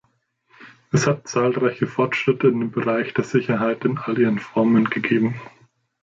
[0.91, 5.39] Es hat zahlreiche Fortschritte in dem Bereich der Sicherheit in all ihren Formen gegeben.